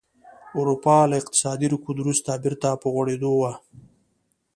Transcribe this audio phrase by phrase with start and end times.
[0.57, 3.51] اروپا له اقتصادي رکود وروسته بېرته په غوړېدو وه